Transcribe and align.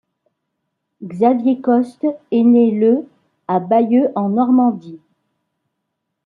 Xavier 1.03 1.61
Coste 1.61 2.07
est 2.31 2.41
né 2.43 2.71
le 2.71 3.07
à 3.47 3.59
Bayeux 3.59 4.09
en 4.15 4.29
Normandie. 4.29 4.99